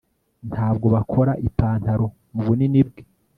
ntabwo 0.51 0.85
bakora 0.95 1.31
ipantaro 1.47 2.05
mubunini 2.33 2.81
bwe 2.87 3.01